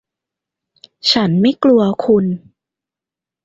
[1.11, 2.25] ฉันไม่กลัวคุณ